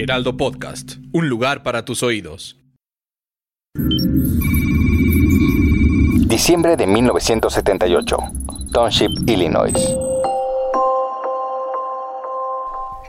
Heraldo 0.00 0.36
Podcast, 0.36 0.98
un 1.12 1.28
lugar 1.28 1.64
para 1.64 1.84
tus 1.84 2.04
oídos. 2.04 2.56
Diciembre 6.28 6.76
de 6.76 6.86
1978, 6.86 8.16
Township, 8.72 9.10
Illinois. 9.26 9.74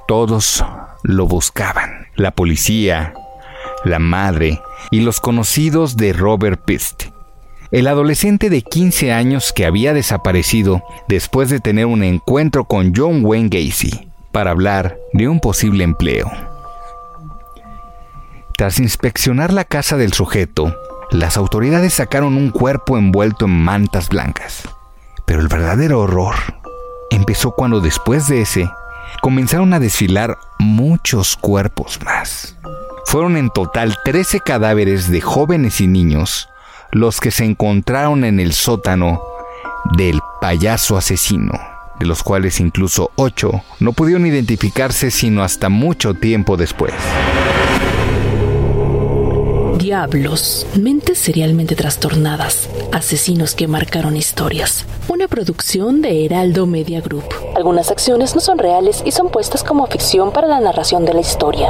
Todos 0.07 0.65
lo 1.03 1.27
buscaban. 1.27 2.07
La 2.15 2.31
policía, 2.31 3.13
la 3.85 3.99
madre 3.99 4.59
y 4.89 5.01
los 5.01 5.19
conocidos 5.19 5.95
de 5.95 6.13
Robert 6.13 6.65
Pist. 6.65 7.03
El 7.71 7.85
adolescente 7.85 8.49
de 8.49 8.63
15 8.63 9.13
años 9.13 9.53
que 9.53 9.67
había 9.67 9.93
desaparecido 9.93 10.81
después 11.07 11.51
de 11.51 11.59
tener 11.59 11.85
un 11.85 12.03
encuentro 12.03 12.65
con 12.65 12.93
John 12.95 13.23
Wayne 13.23 13.49
Gacy 13.49 14.09
para 14.31 14.49
hablar 14.49 14.97
de 15.13 15.27
un 15.27 15.39
posible 15.39 15.83
empleo. 15.83 16.48
Tras 18.59 18.77
inspeccionar 18.81 19.53
la 19.53 19.63
casa 19.63 19.95
del 19.95 20.11
sujeto, 20.11 20.75
las 21.11 21.37
autoridades 21.37 21.93
sacaron 21.93 22.35
un 22.35 22.49
cuerpo 22.49 22.97
envuelto 22.97 23.45
en 23.45 23.57
mantas 23.57 24.09
blancas. 24.09 24.67
Pero 25.23 25.39
el 25.39 25.47
verdadero 25.47 26.01
horror 26.01 26.35
empezó 27.09 27.51
cuando 27.51 27.79
después 27.79 28.27
de 28.27 28.41
ese 28.41 28.69
comenzaron 29.21 29.73
a 29.73 29.79
desfilar 29.79 30.37
muchos 30.57 31.37
cuerpos 31.37 32.01
más. 32.03 32.57
Fueron 33.05 33.37
en 33.37 33.49
total 33.49 33.97
13 34.03 34.41
cadáveres 34.41 35.09
de 35.09 35.21
jóvenes 35.21 35.79
y 35.79 35.87
niños 35.87 36.49
los 36.91 37.21
que 37.21 37.31
se 37.31 37.45
encontraron 37.45 38.25
en 38.25 38.41
el 38.41 38.51
sótano 38.51 39.21
del 39.95 40.19
payaso 40.41 40.97
asesino, 40.97 41.57
de 41.97 42.05
los 42.05 42.23
cuales 42.23 42.59
incluso 42.59 43.11
8 43.15 43.63
no 43.79 43.93
pudieron 43.93 44.25
identificarse 44.25 45.11
sino 45.11 45.43
hasta 45.43 45.69
mucho 45.69 46.13
tiempo 46.13 46.57
después. 46.57 46.93
Diablos, 49.89 50.67
mentes 50.79 51.17
serialmente 51.17 51.75
trastornadas, 51.75 52.69
asesinos 52.91 53.55
que 53.55 53.67
marcaron 53.67 54.15
historias. 54.15 54.85
Una 55.07 55.27
producción 55.27 56.03
de 56.03 56.25
Heraldo 56.25 56.67
Media 56.67 57.01
Group. 57.01 57.23
Algunas 57.55 57.89
acciones 57.89 58.35
no 58.35 58.39
son 58.39 58.59
reales 58.59 59.01
y 59.03 59.11
son 59.11 59.31
puestas 59.31 59.63
como 59.63 59.87
ficción 59.87 60.31
para 60.31 60.47
la 60.47 60.59
narración 60.59 61.05
de 61.05 61.13
la 61.15 61.21
historia. 61.21 61.69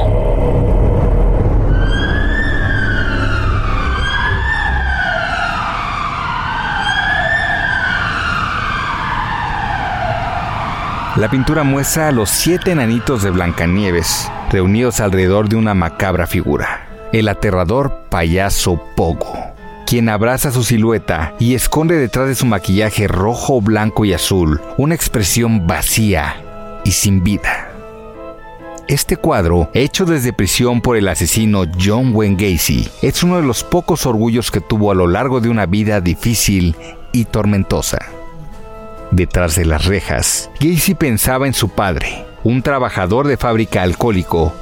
La 11.15 11.29
pintura 11.31 11.63
muestra 11.63 12.09
a 12.09 12.11
los 12.11 12.29
siete 12.29 12.71
enanitos 12.71 13.23
de 13.23 13.29
Blancanieves 13.29 14.29
reunidos 14.51 14.99
alrededor 14.99 15.47
de 15.47 15.55
una 15.55 15.73
macabra 15.73 16.25
figura, 16.25 16.88
el 17.11 17.27
aterrador 17.27 18.05
payaso 18.09 18.81
Pogo, 18.95 19.33
quien 19.85 20.09
abraza 20.09 20.51
su 20.51 20.63
silueta 20.63 21.33
y 21.39 21.55
esconde 21.55 21.97
detrás 21.97 22.27
de 22.27 22.35
su 22.35 22.45
maquillaje 22.45 23.07
rojo, 23.07 23.61
blanco 23.61 24.05
y 24.05 24.13
azul 24.13 24.61
una 24.77 24.95
expresión 24.95 25.65
vacía 25.65 26.35
y 26.83 26.91
sin 26.91 27.23
vida. 27.23 27.71
Este 28.87 29.17
cuadro, 29.17 29.69
hecho 29.73 30.05
desde 30.05 30.33
prisión 30.33 30.81
por 30.81 30.97
el 30.97 31.07
asesino 31.07 31.65
John 31.79 32.11
Wayne 32.15 32.35
Gacy, 32.35 32.89
es 33.03 33.21
uno 33.21 33.37
de 33.37 33.43
los 33.43 33.63
pocos 33.63 34.07
orgullos 34.07 34.49
que 34.49 34.61
tuvo 34.61 34.91
a 34.91 34.95
lo 34.95 35.05
largo 35.05 35.41
de 35.41 35.49
una 35.49 35.67
vida 35.67 36.01
difícil 36.01 36.75
y 37.11 37.25
tormentosa. 37.25 37.99
Detrás 39.11 39.55
de 39.55 39.65
las 39.65 39.85
rejas, 39.85 40.49
Gacy 40.59 40.95
pensaba 40.95 41.45
en 41.45 41.53
su 41.53 41.69
padre, 41.69 42.25
un 42.43 42.63
trabajador 42.63 43.27
de 43.27 43.37
fábrica 43.37 43.83
alcohólico 43.83 44.53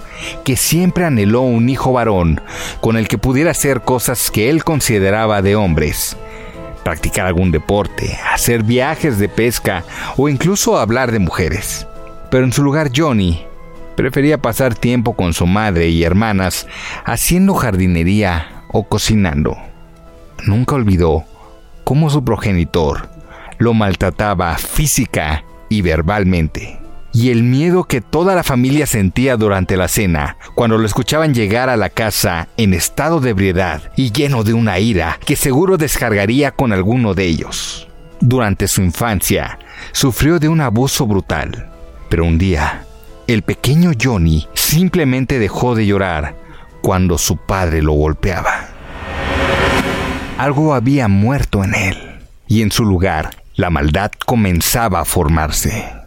que 0.44 0.56
siempre 0.56 1.06
anheló 1.06 1.42
un 1.42 1.70
hijo 1.70 1.94
varón 1.94 2.42
con 2.82 2.98
el 2.98 3.08
que 3.08 3.18
pudiera 3.18 3.52
hacer 3.52 3.82
cosas 3.82 4.32
que 4.32 4.50
él 4.50 4.64
consideraba 4.64 5.42
de 5.42 5.56
hombres. 5.56 6.18
Practicar 6.84 7.26
algún 7.26 7.52
deporte, 7.52 8.18
hacer 8.32 8.64
viajes 8.64 9.20
de 9.20 9.30
pesca 9.30 9.84
o 10.16 10.30
incluso 10.30 10.78
hablar 10.78 11.12
de 11.12 11.20
mujeres. 11.20 11.86
Pero 12.32 12.46
en 12.46 12.54
su 12.54 12.64
lugar 12.64 12.92
Johnny 12.96 13.46
prefería 13.96 14.38
pasar 14.38 14.76
tiempo 14.76 15.14
con 15.14 15.34
su 15.34 15.46
madre 15.48 15.90
y 15.90 16.04
hermanas 16.04 16.68
haciendo 17.04 17.56
jardinería 17.56 18.64
o 18.70 18.84
cocinando. 18.84 19.58
Nunca 20.46 20.76
olvidó 20.76 21.26
cómo 21.84 22.10
su 22.10 22.24
progenitor 22.24 23.10
lo 23.58 23.74
maltrataba 23.74 24.58
física 24.58 25.44
y 25.70 25.82
verbalmente. 25.82 26.87
Y 27.14 27.32
el 27.32 27.44
miedo 27.44 27.86
que 27.86 28.02
toda 28.02 28.36
la 28.36 28.44
familia 28.44 28.86
sentía 28.86 29.38
durante 29.38 29.78
la 29.78 29.88
cena, 29.88 30.38
cuando 30.56 30.78
lo 30.78 30.86
escuchaban 30.86 31.34
llegar 31.34 31.70
a 31.70 31.78
la 31.78 31.90
casa 31.90 32.48
en 32.58 32.74
estado 32.74 33.20
de 33.20 33.32
ebriedad 33.32 33.92
y 33.96 34.12
lleno 34.12 34.44
de 34.44 34.54
una 34.54 34.80
ira 34.80 35.18
que 35.26 35.36
seguro 35.36 35.78
descargaría 35.78 36.52
con 36.52 36.74
alguno 36.74 37.14
de 37.14 37.26
ellos. 37.26 37.88
Durante 38.20 38.68
su 38.68 38.82
infancia, 38.82 39.60
sufrió 39.92 40.40
de 40.40 40.50
un 40.50 40.62
abuso 40.62 41.06
brutal. 41.08 41.70
Pero 42.10 42.26
un 42.26 42.38
día, 42.38 42.86
el 43.28 43.42
pequeño 43.42 43.92
Johnny 44.00 44.48
simplemente 44.54 45.40
dejó 45.40 45.76
de 45.76 45.86
llorar 45.86 46.36
cuando 46.82 47.18
su 47.18 47.38
padre 47.38 47.82
lo 47.82 47.94
golpeaba. 47.94 48.70
Algo 50.38 50.74
había 50.74 51.08
muerto 51.08 51.64
en 51.64 51.74
él, 51.74 51.98
y 52.48 52.62
en 52.62 52.72
su 52.72 52.86
lugar 52.86 53.32
la 53.56 53.70
maldad 53.70 54.12
comenzaba 54.26 55.02
a 55.02 55.06
formarse. 55.06 56.07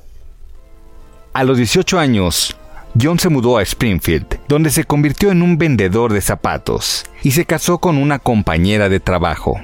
A 1.33 1.45
los 1.45 1.59
18 1.59 2.01
años, 2.01 2.57
John 3.01 3.21
se 3.21 3.29
mudó 3.29 3.59
a 3.59 3.63
Springfield, 3.63 4.41
donde 4.49 4.71
se 4.71 4.83
convirtió 4.83 5.31
en 5.31 5.43
un 5.43 5.59
vendedor 5.59 6.13
de 6.13 6.21
zapatos 6.21 7.05
y 7.23 7.31
se 7.31 7.45
casó 7.45 7.79
con 7.79 7.99
una 7.99 8.19
compañera 8.19 8.89
de 8.89 8.99
trabajo. 8.99 9.61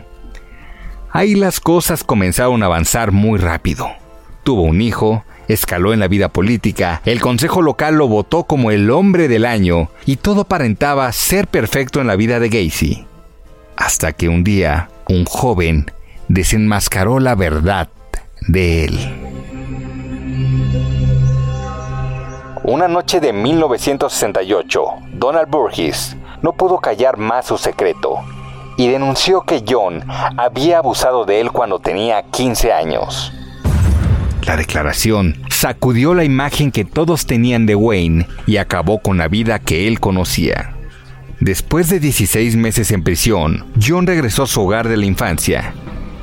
Ahí 1.10 1.34
las 1.34 1.58
cosas 1.58 2.04
comenzaron 2.04 2.62
a 2.62 2.66
avanzar 2.66 3.10
muy 3.10 3.40
rápido. 3.40 3.88
Tuvo 4.44 4.62
un 4.62 4.80
hijo, 4.80 5.24
escaló 5.48 5.92
en 5.92 5.98
la 5.98 6.06
vida 6.06 6.28
política, 6.28 7.02
el 7.04 7.20
consejo 7.20 7.62
local 7.62 7.96
lo 7.96 8.06
votó 8.06 8.44
como 8.44 8.70
el 8.70 8.88
hombre 8.92 9.26
del 9.26 9.44
año 9.44 9.90
y 10.04 10.16
todo 10.16 10.42
aparentaba 10.42 11.10
ser 11.10 11.48
perfecto 11.48 12.00
en 12.00 12.06
la 12.06 12.14
vida 12.14 12.38
de 12.38 12.48
Gacy. 12.48 13.06
Hasta 13.76 14.12
que 14.12 14.28
un 14.28 14.44
día, 14.44 14.88
un 15.08 15.24
joven 15.24 15.90
desenmascaró 16.28 17.18
la 17.18 17.34
verdad 17.34 17.88
de 18.46 18.84
él. 18.84 19.25
Una 22.68 22.88
noche 22.88 23.20
de 23.20 23.32
1968, 23.32 24.84
Donald 25.12 25.48
Burgess 25.48 26.16
no 26.42 26.52
pudo 26.52 26.78
callar 26.78 27.16
más 27.16 27.46
su 27.46 27.58
secreto 27.58 28.16
y 28.76 28.88
denunció 28.88 29.42
que 29.42 29.62
John 29.64 30.02
había 30.36 30.78
abusado 30.78 31.24
de 31.24 31.40
él 31.40 31.52
cuando 31.52 31.78
tenía 31.78 32.24
15 32.24 32.72
años. 32.72 33.32
La 34.42 34.56
declaración 34.56 35.40
sacudió 35.48 36.12
la 36.12 36.24
imagen 36.24 36.72
que 36.72 36.84
todos 36.84 37.24
tenían 37.26 37.66
de 37.66 37.76
Wayne 37.76 38.26
y 38.48 38.56
acabó 38.56 38.98
con 38.98 39.16
la 39.16 39.28
vida 39.28 39.60
que 39.60 39.86
él 39.86 40.00
conocía. 40.00 40.74
Después 41.38 41.88
de 41.88 42.00
16 42.00 42.56
meses 42.56 42.90
en 42.90 43.04
prisión, 43.04 43.64
John 43.80 44.08
regresó 44.08 44.42
a 44.42 44.48
su 44.48 44.62
hogar 44.62 44.88
de 44.88 44.96
la 44.96 45.06
infancia, 45.06 45.72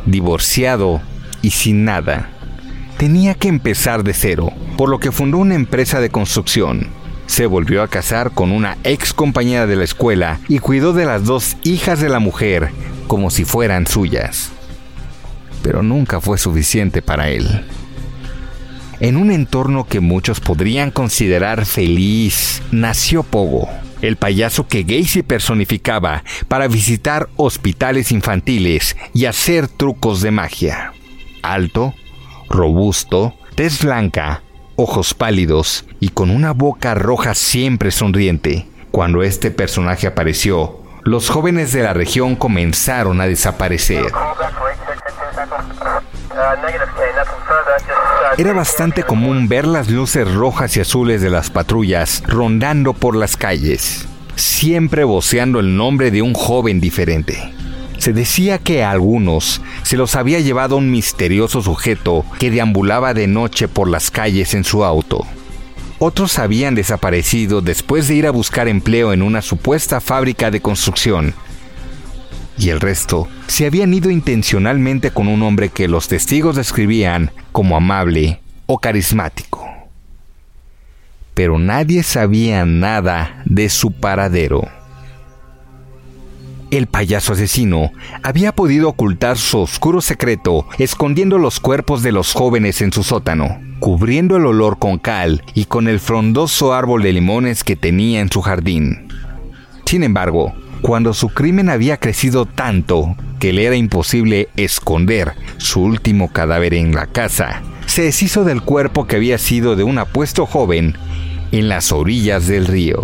divorciado 0.05 0.99
y 1.41 1.51
sin 1.51 1.85
nada. 1.85 2.31
Tenía 2.97 3.33
que 3.33 3.47
empezar 3.47 4.03
de 4.03 4.13
cero, 4.13 4.51
por 4.77 4.89
lo 4.89 4.99
que 4.99 5.11
fundó 5.11 5.37
una 5.37 5.55
empresa 5.55 5.99
de 5.99 6.09
construcción. 6.09 6.89
Se 7.25 7.45
volvió 7.45 7.81
a 7.81 7.87
casar 7.87 8.31
con 8.31 8.51
una 8.51 8.77
ex 8.83 9.13
compañera 9.13 9.65
de 9.65 9.75
la 9.75 9.83
escuela 9.83 10.39
y 10.47 10.59
cuidó 10.59 10.93
de 10.93 11.05
las 11.05 11.23
dos 11.25 11.57
hijas 11.63 11.99
de 11.99 12.09
la 12.09 12.19
mujer 12.19 12.71
como 13.07 13.29
si 13.29 13.45
fueran 13.45 13.87
suyas. 13.87 14.51
Pero 15.61 15.83
nunca 15.83 16.19
fue 16.19 16.37
suficiente 16.37 17.01
para 17.01 17.29
él. 17.29 17.65
En 18.99 19.17
un 19.17 19.31
entorno 19.31 19.85
que 19.85 19.99
muchos 19.99 20.39
podrían 20.39 20.91
considerar 20.91 21.65
feliz, 21.65 22.61
nació 22.71 23.23
Pogo, 23.23 23.69
el 24.01 24.17
payaso 24.17 24.67
que 24.67 24.83
Gacy 24.83 25.23
personificaba 25.23 26.23
para 26.47 26.67
visitar 26.67 27.29
hospitales 27.35 28.11
infantiles 28.11 28.95
y 29.13 29.25
hacer 29.25 29.67
trucos 29.67 30.21
de 30.21 30.31
magia. 30.31 30.93
Alto, 31.41 31.93
robusto, 32.49 33.35
tez 33.55 33.83
blanca 33.83 34.43
ojos 34.75 35.13
pálidos 35.13 35.85
y 35.99 36.09
con 36.09 36.29
una 36.29 36.51
boca 36.51 36.95
roja 36.95 37.33
siempre 37.33 37.91
sonriente. 37.91 38.67
Cuando 38.91 39.23
este 39.23 39.51
personaje 39.51 40.07
apareció, 40.07 40.79
los 41.03 41.29
jóvenes 41.29 41.73
de 41.73 41.83
la 41.83 41.93
región 41.93 42.35
comenzaron 42.35 43.21
a 43.21 43.25
desaparecer. 43.27 44.05
Era 48.37 48.53
bastante 48.53 49.03
común 49.03 49.47
ver 49.47 49.67
las 49.67 49.89
luces 49.89 50.31
rojas 50.33 50.75
y 50.77 50.81
azules 50.81 51.21
de 51.21 51.29
las 51.29 51.49
patrullas 51.51 52.23
rondando 52.25 52.93
por 52.93 53.15
las 53.15 53.37
calles, 53.37 54.07
siempre 54.35 55.03
voceando 55.03 55.59
el 55.59 55.75
nombre 55.75 56.09
de 56.09 56.21
un 56.21 56.33
joven 56.33 56.79
diferente. 56.79 57.52
Se 58.03 58.11
decía 58.11 58.57
que 58.57 58.83
a 58.83 58.91
algunos 58.91 59.61
se 59.83 59.95
los 59.95 60.17
había 60.17 60.41
llevado 60.41 60.75
un 60.75 60.91
misterioso 60.91 61.61
sujeto 61.61 62.25
que 62.37 62.51
deambulaba 62.51 63.13
de 63.13 63.27
noche 63.27 63.69
por 63.69 63.89
las 63.89 64.11
calles 64.11 64.53
en 64.55 64.65
su 64.65 64.83
auto. 64.83 65.25
Otros 65.99 66.37
habían 66.37 66.75
desaparecido 66.75 67.61
después 67.61 68.09
de 68.09 68.15
ir 68.15 68.27
a 68.27 68.31
buscar 68.31 68.67
empleo 68.67 69.13
en 69.13 69.21
una 69.21 69.41
supuesta 69.41 70.01
fábrica 70.01 70.51
de 70.51 70.59
construcción. 70.59 71.33
Y 72.57 72.71
el 72.71 72.81
resto 72.81 73.29
se 73.47 73.67
habían 73.67 73.93
ido 73.93 74.11
intencionalmente 74.11 75.11
con 75.11 75.29
un 75.29 75.41
hombre 75.41 75.69
que 75.69 75.87
los 75.87 76.09
testigos 76.09 76.57
describían 76.57 77.31
como 77.53 77.77
amable 77.77 78.41
o 78.65 78.79
carismático. 78.79 79.65
Pero 81.33 81.57
nadie 81.57 82.03
sabía 82.03 82.65
nada 82.65 83.41
de 83.45 83.69
su 83.69 83.93
paradero. 83.93 84.82
El 86.73 86.87
payaso 86.87 87.33
asesino 87.33 87.91
había 88.23 88.51
podido 88.51 88.89
ocultar 88.89 89.37
su 89.37 89.59
oscuro 89.59 90.01
secreto 90.01 90.65
escondiendo 90.79 91.37
los 91.37 91.59
cuerpos 91.59 92.01
de 92.01 92.11
los 92.11 92.33
jóvenes 92.33 92.81
en 92.81 92.91
su 92.91 93.03
sótano, 93.03 93.59
cubriendo 93.79 94.37
el 94.37 94.47
olor 94.47 94.79
con 94.79 94.97
cal 94.97 95.43
y 95.53 95.65
con 95.65 95.87
el 95.87 95.99
frondoso 95.99 96.73
árbol 96.73 97.03
de 97.03 97.13
limones 97.13 97.63
que 97.63 97.75
tenía 97.75 98.21
en 98.21 98.31
su 98.31 98.41
jardín. 98.41 99.07
Sin 99.85 100.01
embargo, 100.01 100.51
cuando 100.81 101.13
su 101.13 101.29
crimen 101.29 101.69
había 101.69 101.97
crecido 101.97 102.47
tanto 102.47 103.15
que 103.39 103.53
le 103.53 103.65
era 103.65 103.75
imposible 103.75 104.49
esconder 104.55 105.33
su 105.57 105.79
último 105.79 106.33
cadáver 106.33 106.73
en 106.73 106.95
la 106.95 107.05
casa, 107.05 107.61
se 107.85 108.01
deshizo 108.01 108.45
del 108.45 108.63
cuerpo 108.63 109.05
que 109.05 109.17
había 109.17 109.37
sido 109.37 109.75
de 109.75 109.83
un 109.83 109.99
apuesto 109.99 110.47
joven 110.47 110.97
en 111.51 111.69
las 111.69 111.91
orillas 111.91 112.47
del 112.47 112.65
río. 112.65 113.03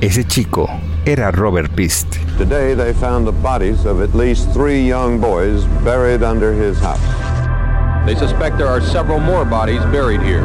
Ese 0.00 0.24
chico 0.24 0.70
era 1.06 1.30
Robert 1.30 1.70
Pist. 1.70 2.16
Today 2.36 2.74
they 2.74 2.92
found 2.92 3.26
the 3.26 3.32
bodies 3.40 3.86
of 3.86 4.02
at 4.02 4.12
least 4.12 4.52
three 4.52 4.84
young 4.84 5.20
boys 5.20 5.64
buried 5.84 6.24
under 6.24 6.52
his 6.52 6.78
house. 6.80 6.98
They 8.04 8.16
suspect 8.16 8.58
there 8.58 8.68
are 8.68 8.82
several 8.82 9.20
more 9.20 9.44
bodies 9.44 9.80
buried 9.92 10.20
here. 10.20 10.44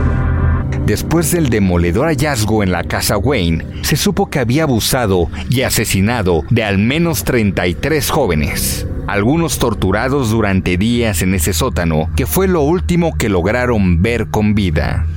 Después 0.86 1.32
del 1.32 1.50
demoledor 1.50 2.08
hallazgo 2.08 2.64
en 2.64 2.72
la 2.72 2.84
casa 2.84 3.18
Wayne, 3.18 3.66
se 3.84 3.96
supo 3.98 4.30
que 4.30 4.40
había 4.40 4.64
abusado 4.64 5.30
y 5.50 5.64
asesinado 5.64 6.44
de 6.50 6.64
al 6.64 6.78
menos 6.78 7.24
33 7.24 8.10
jóvenes, 8.10 8.88
algunos 9.08 9.58
torturados 9.58 10.30
durante 10.30 10.78
días 10.78 11.24
en 11.24 11.34
ese 11.34 11.54
sótano, 11.54 12.10
que 12.16 12.28
fue 12.28 12.48
lo 12.48 12.62
último 12.62 13.18
que 13.18 13.30
lograron 13.30 14.02
ver 14.02 14.28
con 14.28 14.54
vida. 14.54 15.08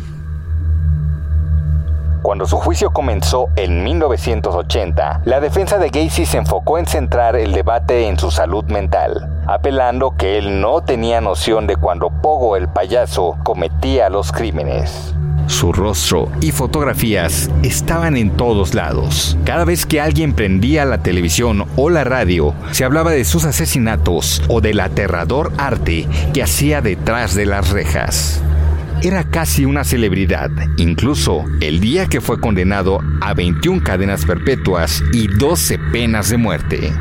Cuando 2.24 2.46
su 2.46 2.56
juicio 2.56 2.90
comenzó 2.90 3.48
en 3.54 3.84
1980, 3.84 5.20
la 5.26 5.40
defensa 5.40 5.76
de 5.76 5.90
Gacy 5.90 6.24
se 6.24 6.38
enfocó 6.38 6.78
en 6.78 6.86
centrar 6.86 7.36
el 7.36 7.52
debate 7.52 8.08
en 8.08 8.18
su 8.18 8.30
salud 8.30 8.64
mental, 8.64 9.28
apelando 9.46 10.16
que 10.16 10.38
él 10.38 10.62
no 10.62 10.80
tenía 10.80 11.20
noción 11.20 11.66
de 11.66 11.76
cuando 11.76 12.08
Pogo 12.08 12.56
el 12.56 12.70
payaso 12.70 13.36
cometía 13.44 14.08
los 14.08 14.32
crímenes. 14.32 15.14
Su 15.48 15.74
rostro 15.74 16.30
y 16.40 16.50
fotografías 16.50 17.50
estaban 17.62 18.16
en 18.16 18.30
todos 18.30 18.72
lados. 18.72 19.36
Cada 19.44 19.66
vez 19.66 19.84
que 19.84 20.00
alguien 20.00 20.32
prendía 20.32 20.86
la 20.86 21.02
televisión 21.02 21.66
o 21.76 21.90
la 21.90 22.04
radio, 22.04 22.54
se 22.70 22.86
hablaba 22.86 23.10
de 23.10 23.26
sus 23.26 23.44
asesinatos 23.44 24.40
o 24.48 24.62
del 24.62 24.80
aterrador 24.80 25.52
arte 25.58 26.08
que 26.32 26.42
hacía 26.42 26.80
detrás 26.80 27.34
de 27.34 27.44
las 27.44 27.68
rejas 27.68 28.42
era 29.02 29.24
casi 29.24 29.64
una 29.64 29.84
celebridad, 29.84 30.50
incluso 30.76 31.44
el 31.60 31.80
día 31.80 32.06
que 32.06 32.20
fue 32.20 32.40
condenado 32.40 33.00
a 33.20 33.34
21 33.34 33.82
cadenas 33.82 34.24
perpetuas 34.24 35.02
y 35.12 35.28
12 35.28 35.78
penas 35.92 36.30
de 36.30 36.36
muerte. 36.36 36.92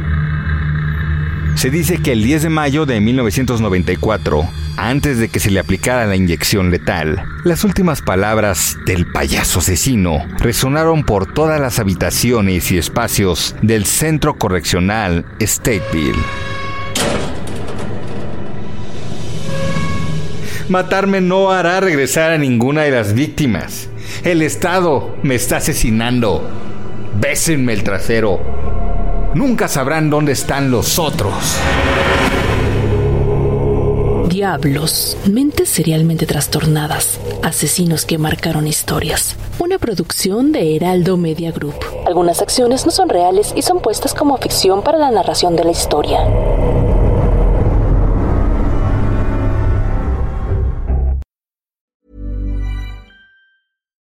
Se 1.56 1.70
dice 1.70 2.02
que 2.02 2.12
el 2.12 2.24
10 2.24 2.44
de 2.44 2.50
mayo 2.50 2.86
de 2.86 3.00
1994, 3.00 4.50
antes 4.76 5.20
de 5.20 5.30
que 5.30 5.40
se 5.40 5.52
le 5.52 5.60
aplicara 5.60 6.06
la 6.06 6.16
inyección 6.16 6.72
letal, 6.72 7.24
las 7.44 7.64
últimas 7.64 8.02
palabras 8.02 8.78
del 8.86 9.06
payaso 9.12 9.60
asesino 9.60 10.26
resonaron 10.40 11.04
por 11.04 11.32
todas 11.32 11.62
las 11.62 11.80
habitaciones 11.80 12.72
y 12.72 12.78
espacios 12.78 13.56
del 13.62 13.86
centro 13.86 14.34
correccional 14.36 15.26
Stateville. 15.40 16.53
Matarme 20.70 21.20
no 21.20 21.52
hará 21.52 21.80
regresar 21.82 22.32
a 22.32 22.38
ninguna 22.38 22.84
de 22.84 22.92
las 22.92 23.14
víctimas. 23.14 23.90
El 24.24 24.42
Estado 24.42 25.16
me 25.22 25.36
está 25.36 25.58
asesinando. 25.58 26.50
Bésenme 27.20 27.74
el 27.74 27.84
trasero. 27.84 28.40
Nunca 29.34 29.68
sabrán 29.68 30.10
dónde 30.10 30.32
están 30.32 30.72
los 30.72 31.00
otros. 31.00 31.34
Diablos, 34.30 35.18
mentes 35.30 35.70
serialmente 35.70 36.26
trastornadas, 36.26 37.20
asesinos 37.44 38.06
que 38.06 38.18
marcaron 38.18 38.66
historias. 38.66 39.36
Una 39.60 39.78
producción 39.78 40.52
de 40.52 40.76
Heraldo 40.76 41.18
Media 41.18 41.52
Group. 41.52 41.76
Algunas 42.08 42.42
acciones 42.42 42.86
no 42.86 42.92
son 42.92 43.10
reales 43.10 43.54
y 43.56 43.62
son 43.62 43.80
puestas 43.80 44.14
como 44.14 44.38
ficción 44.38 44.82
para 44.82 44.98
la 44.98 45.12
narración 45.12 45.56
de 45.56 45.66
la 45.66 45.72
historia. 45.72 46.20